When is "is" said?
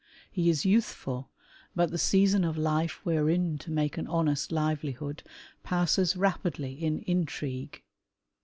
0.49-0.65